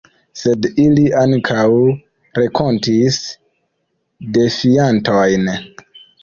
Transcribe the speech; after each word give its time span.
Sed 0.43 0.67
ili 0.83 1.01
ankaŭ 1.19 1.65
renkontis 2.39 3.19
defiantojn. 4.39 5.55